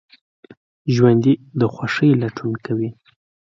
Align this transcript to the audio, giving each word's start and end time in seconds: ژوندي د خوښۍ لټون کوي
ژوندي 0.93 1.33
د 1.59 1.61
خوښۍ 1.73 2.11
لټون 2.21 2.53
کوي 2.65 2.89